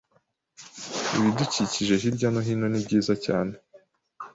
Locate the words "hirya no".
2.01-2.41